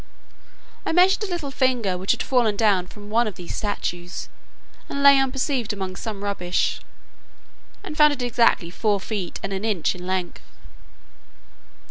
[0.83, 4.29] I measured a little finger which had fallen down from one of these statues,
[4.89, 6.81] and lay unperceived among some rubbish,
[7.83, 10.41] and found it exactly four feet and an inch in length.